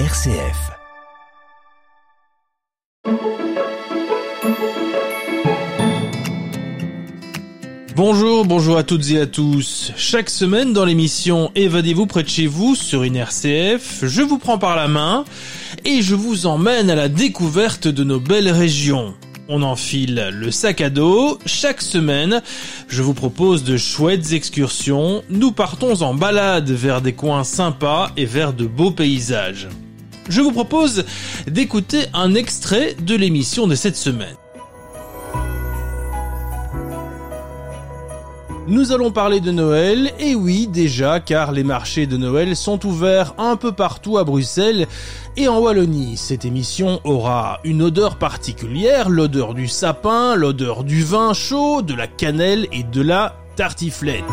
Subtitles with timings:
[0.00, 0.72] RCF.
[7.94, 9.92] Bonjour, bonjour à toutes et à tous.
[9.96, 14.58] Chaque semaine dans l'émission Évadez-vous près de chez vous sur une RCF, je vous prends
[14.58, 15.24] par la main
[15.84, 19.14] et je vous emmène à la découverte de nos belles régions.
[19.48, 21.38] On enfile le sac à dos.
[21.46, 22.42] Chaque semaine,
[22.88, 25.22] je vous propose de chouettes excursions.
[25.28, 29.68] Nous partons en balade vers des coins sympas et vers de beaux paysages.
[30.28, 31.04] Je vous propose
[31.46, 34.36] d'écouter un extrait de l'émission de cette semaine.
[38.66, 43.34] Nous allons parler de Noël, et oui déjà, car les marchés de Noël sont ouverts
[43.36, 44.86] un peu partout à Bruxelles
[45.36, 46.16] et en Wallonie.
[46.16, 52.06] Cette émission aura une odeur particulière, l'odeur du sapin, l'odeur du vin chaud, de la
[52.06, 54.24] cannelle et de la tartiflette.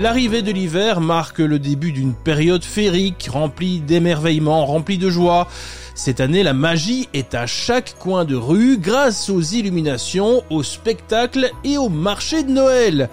[0.00, 5.46] L'arrivée de l'hiver marque le début d'une période féerique remplie d'émerveillements, remplie de joie.
[5.94, 11.52] Cette année, la magie est à chaque coin de rue grâce aux illuminations, aux spectacles
[11.62, 13.08] et au marché de Noël.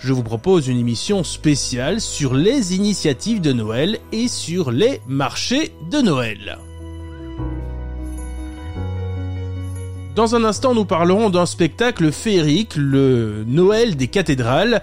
[0.00, 5.72] Je vous propose une émission spéciale sur les initiatives de Noël et sur les marchés
[5.88, 6.58] de Noël.
[10.14, 14.80] Dans un instant, nous parlerons d'un spectacle féerique, le Noël des cathédrales,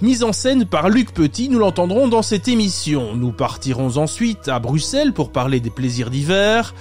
[0.00, 3.14] mis en scène par Luc Petit, nous l'entendrons dans cette émission.
[3.14, 6.74] Nous partirons ensuite à Bruxelles pour parler des plaisirs d'hiver,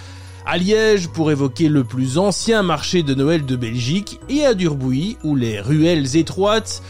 [0.46, 5.18] à Liège pour évoquer le plus ancien marché de Noël de Belgique, et à Durbuy
[5.26, 6.82] où les ruelles étroites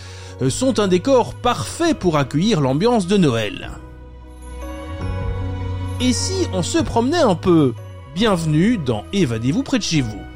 [0.44, 3.72] euh, sont un décor parfait pour accueillir l'ambiance de Noël.
[6.00, 7.74] Et si on se promenait un peu?
[8.14, 10.29] Bienvenue dans Évadez-vous près de chez vous.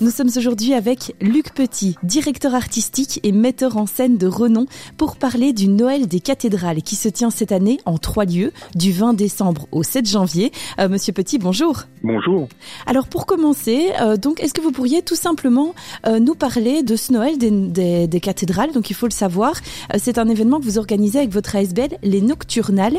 [0.00, 4.66] Nous sommes aujourd'hui avec Luc Petit, directeur artistique et metteur en scène de renom,
[4.98, 8.90] pour parler du Noël des cathédrales qui se tient cette année en trois lieux, du
[8.90, 10.50] 20 décembre au 7 janvier.
[10.80, 11.84] Euh, Monsieur Petit, bonjour.
[12.02, 12.48] Bonjour.
[12.86, 15.76] Alors pour commencer, euh, donc est-ce que vous pourriez tout simplement
[16.08, 18.72] euh, nous parler de ce Noël des, des, des cathédrales?
[18.72, 19.54] Donc il faut le savoir,
[19.96, 22.98] c'est un événement que vous organisez avec votre ASBL, les Nocturnales.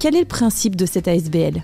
[0.00, 1.62] Quel est le principe de cette ASBL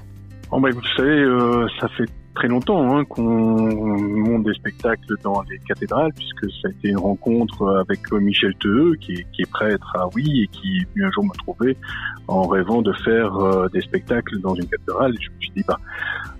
[0.50, 2.06] Oh, bah, vous savez, euh, ça fait
[2.38, 6.98] très longtemps hein, qu'on monte des spectacles dans les cathédrales, puisque ça a été une
[6.98, 11.36] rencontre avec Michel Teheux, qui est, prêtre à Oui, et qui est un jour me
[11.38, 11.76] trouver
[12.28, 15.14] en rêvant de faire euh, des spectacles dans une cathédrale.
[15.14, 15.80] Et je me suis dit, bah,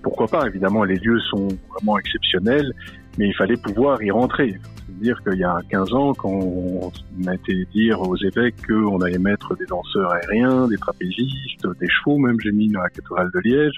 [0.01, 2.71] pourquoi pas Évidemment, les lieux sont vraiment exceptionnels,
[3.17, 4.59] mais il fallait pouvoir y rentrer.
[4.89, 9.19] C'est-à-dire qu'il y a 15 ans, quand on a été dire aux évêques qu'on allait
[9.19, 13.39] mettre des danseurs aériens, des trapézistes, des chevaux, même j'ai mis dans la cathédrale de
[13.39, 13.75] Liège,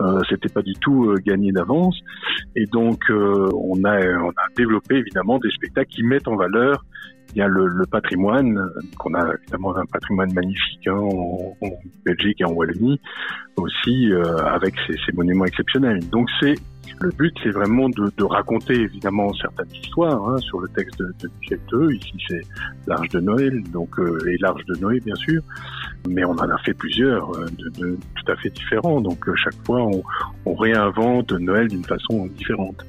[0.00, 1.98] euh, c'était pas du tout euh, gagné d'avance.
[2.56, 6.84] Et donc, euh, on, a, on a développé évidemment des spectacles qui mettent en valeur
[7.34, 8.60] il y a le, le patrimoine,
[8.98, 11.70] qu'on a évidemment un patrimoine magnifique hein, en, en,
[12.04, 13.00] Belgique et en Wallonie,
[13.56, 16.00] aussi euh, avec ces, monuments exceptionnels.
[16.10, 16.54] Donc c'est
[17.00, 21.06] le but, c'est vraiment de, de, raconter évidemment certaines histoires hein, sur le texte de,
[21.20, 21.94] de Michel Teux.
[21.94, 22.42] Ici, c'est
[22.86, 25.42] l'Arche de Noël, donc euh, et l'Arche de Noé, bien sûr.
[26.08, 29.00] Mais on en a fait plusieurs euh, de, de tout à fait différents.
[29.00, 30.02] Donc euh, chaque fois, on,
[30.44, 32.84] on réinvente Noël d'une façon différente.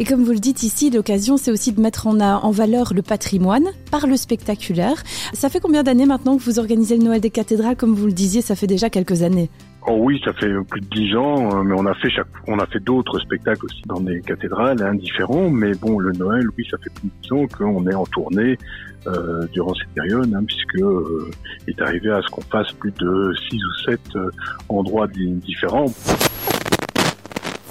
[0.00, 3.02] Et comme vous le dites ici, l'occasion, c'est aussi de mettre en, en, valeur le
[3.02, 5.02] patrimoine par le spectaculaire.
[5.32, 8.12] Ça fait combien d'années maintenant que vous organisez le Noël des cathédrales Comme vous le
[8.12, 9.50] disiez, ça fait déjà quelques années?
[9.90, 12.10] Oh oui, ça fait plus de dix ans, mais on a fait
[12.46, 15.48] on a fait d'autres spectacles aussi dans des cathédrales, hein, différents.
[15.48, 18.58] Mais bon, le Noël, oui, ça fait plus de dix ans qu'on est en tournée
[19.06, 21.30] euh, durant cette période, hein, puisque euh,
[21.66, 24.30] il est arrivé à ce qu'on fasse plus de six ou sept euh,
[24.68, 25.86] endroits différents.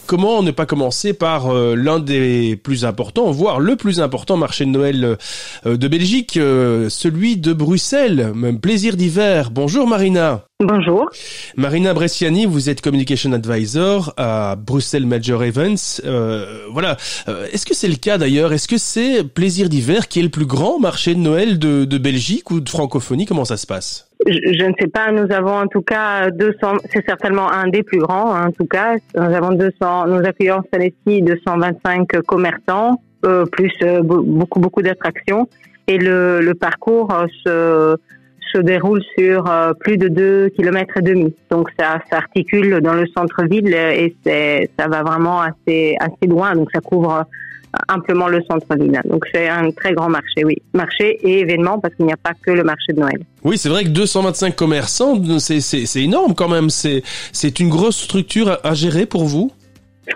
[0.07, 4.63] Comment ne pas commencer par euh, l'un des plus importants, voire le plus important marché
[4.63, 5.17] de Noël
[5.65, 9.51] euh, de Belgique, euh, celui de Bruxelles, même plaisir d'hiver.
[9.51, 10.45] Bonjour Marina.
[10.61, 11.09] Bonjour.
[11.57, 16.01] Marina Bresciani, vous êtes Communication Advisor à Bruxelles Major Events.
[16.05, 16.95] Euh, voilà.
[17.51, 18.53] Est-ce que c'est le cas d'ailleurs?
[18.53, 21.97] Est-ce que c'est Plaisir d'hiver qui est le plus grand marché de Noël de, de
[21.97, 23.25] Belgique ou de francophonie?
[23.25, 24.06] Comment ça se passe?
[24.25, 25.11] Je, ne sais pas.
[25.11, 26.77] Nous avons en tout cas 200.
[26.91, 28.33] C'est certainement un des plus grands.
[28.35, 30.07] Hein, en tout cas, nous avons 200.
[30.07, 35.47] Nous accueillons année-ci 225 commerçants, euh, plus euh, beaucoup beaucoup d'attractions.
[35.87, 37.97] Et le, le parcours euh, se
[38.53, 41.35] se déroule sur euh, plus de deux kilomètres et demi.
[41.49, 44.15] Donc ça s'articule dans le centre-ville et
[44.77, 46.55] ça va vraiment assez assez loin.
[46.55, 47.25] Donc ça couvre
[47.89, 48.99] amplement le centre-ville.
[49.05, 50.55] Donc c'est un très grand marché, oui.
[50.73, 53.19] Marché et événement parce qu'il n'y a pas que le marché de Noël.
[53.43, 56.69] Oui, c'est vrai que 225 commerçants, c'est énorme quand même.
[56.69, 59.51] C'est une grosse structure à, à, gérer pour vous?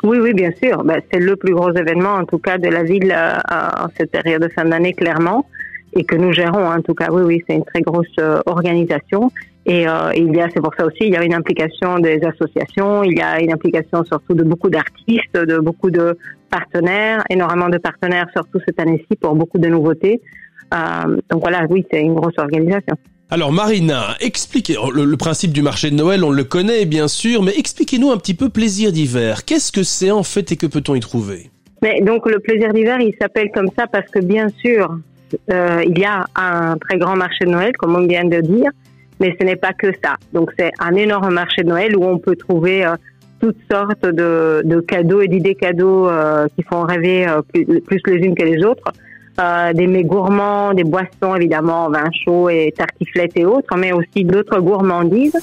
[0.04, 0.84] Oui, oui, bien sûr.
[0.84, 4.12] Ben, c'est le plus gros événement en tout cas de la ville euh, en cette
[4.12, 5.46] période de fin d'année, clairement.
[5.94, 7.10] et que nous gérons en tout cas.
[7.12, 8.16] Oui, oui, c'est une très grosse
[8.46, 9.32] organisation.
[9.66, 12.20] Et euh, il y a, c'est pour ça aussi, il y a une implication des
[12.24, 16.18] associations, il y a une implication surtout de beaucoup d'artistes, de beaucoup de
[16.52, 20.22] partenaires, énormément de partenaires, surtout cette année-ci pour beaucoup de nouveautés.
[20.74, 22.96] Euh, donc voilà, oui, c'est une grosse organisation.
[23.30, 27.42] Alors Marina, expliquez le, le, principe du marché de Noël, on le connaît bien sûr,
[27.44, 29.46] mais expliquez-nous un petit peu plaisir d'hiver.
[29.46, 31.50] Qu'est-ce que c'est en fait et que peut-on y trouver?
[31.82, 34.98] Mais donc le plaisir d'hiver, il s'appelle comme ça parce que bien sûr,
[35.52, 38.70] euh, il y a un très grand marché de Noël, comme on vient de dire,
[39.20, 40.16] mais ce n'est pas que ça.
[40.34, 42.96] Donc c'est un énorme marché de Noël où on peut trouver euh,
[43.42, 48.18] toutes sortes de, de cadeaux et d'idées cadeaux euh, qui font rêver euh, plus, les
[48.18, 48.94] unes que les autres.
[49.74, 54.60] des mets gourmands, des boissons évidemment, vin chaud et tartiflettes et autres, mais aussi d'autres
[54.60, 55.36] gourmandises.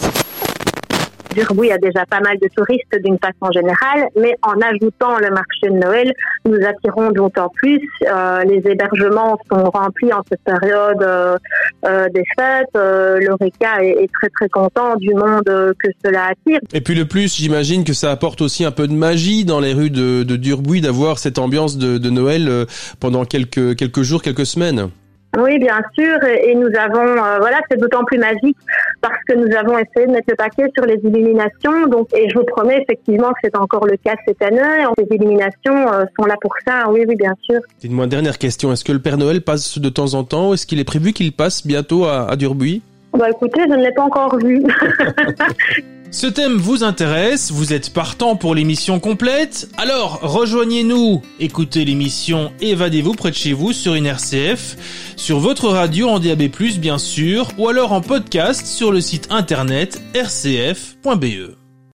[1.38, 5.68] Durbuy a déjà pas mal de touristes d'une façon générale, mais en ajoutant le marché
[5.68, 6.12] de Noël,
[6.44, 7.80] nous attirons d'autant plus.
[8.10, 11.36] Euh, les hébergements sont remplis en cette période euh,
[11.84, 12.74] euh des fêtes.
[12.74, 16.60] L'Oreca est, très très content du monde que cela attire.
[16.72, 19.72] Et puis le plus, j'imagine que ça apporte aussi un peu de magie dans les
[19.72, 22.66] rues de, Durbuy d'avoir cette ambiance de, de Noël
[23.00, 24.90] pendant quelques quelques jours, quelques semaines.
[25.38, 28.56] Oui, bien sûr, et nous avons, euh, voilà, c'est d'autant plus magique
[29.00, 31.86] parce que nous avons essayé de mettre le paquet sur les illuminations.
[31.86, 34.84] Donc, et je vous promets effectivement que c'est encore le cas cette année.
[34.98, 36.90] Les illuminations euh, sont là pour ça.
[36.90, 37.60] Oui, oui, bien sûr.
[37.80, 38.72] Dites-moi une dernière question.
[38.72, 41.32] Est-ce que le Père Noël passe de temps en temps Est-ce qu'il est prévu qu'il
[41.32, 42.82] passe bientôt à, à Durbuy
[43.12, 44.64] Bah, écoutez, je ne l'ai pas encore vu.
[46.10, 53.12] Ce thème vous intéresse, vous êtes partant pour l'émission complète Alors rejoignez-nous, écoutez l'émission Évadez-vous
[53.12, 54.76] près de chez vous sur une RCF,
[55.16, 60.00] sur votre radio en DAB+, bien sûr, ou alors en podcast sur le site internet
[60.14, 61.67] rcf.be.